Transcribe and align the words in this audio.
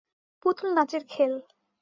পুতুল 0.45 0.69
নাচের 0.77 1.03
খেল। 1.09 1.33